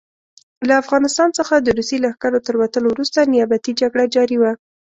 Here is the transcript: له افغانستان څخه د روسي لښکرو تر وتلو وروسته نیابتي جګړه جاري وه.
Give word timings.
له 0.67 0.73
افغانستان 0.83 1.29
څخه 1.39 1.53
د 1.59 1.67
روسي 1.77 1.97
لښکرو 2.03 2.39
تر 2.47 2.55
وتلو 2.61 2.87
وروسته 2.91 3.29
نیابتي 3.33 3.71
جګړه 3.81 4.05
جاري 4.15 4.37
وه. 4.39 4.51